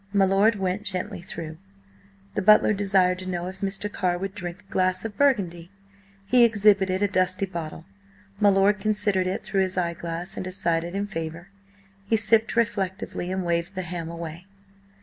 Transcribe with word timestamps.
My 0.13 0.25
lord 0.25 0.55
went 0.55 0.81
gently 0.81 1.21
through. 1.21 1.59
The 2.33 2.41
butler 2.41 2.73
desired 2.73 3.19
to 3.19 3.29
know 3.29 3.45
if 3.45 3.61
Mr. 3.61 3.87
Carr 3.93 4.17
would 4.17 4.33
drink 4.33 4.61
a 4.67 4.71
glass 4.71 5.05
of 5.05 5.15
burgundy? 5.15 5.69
He 6.25 6.43
exhibited 6.43 7.03
a 7.03 7.07
dusty 7.07 7.45
bottle. 7.45 7.85
My 8.39 8.49
lord 8.49 8.79
considered 8.79 9.27
it 9.27 9.43
through 9.43 9.61
his 9.61 9.77
eyeglass 9.77 10.37
and 10.37 10.43
decided 10.43 10.95
in 10.95 11.05
favour. 11.05 11.49
He 12.03 12.17
sipped 12.17 12.55
reflectively 12.55 13.31
and 13.31 13.45
waved 13.45 13.75
the 13.75 13.83
ham 13.83 14.09
away. 14.09 14.47